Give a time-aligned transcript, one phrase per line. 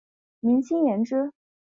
[0.39, 1.31] 明清延之。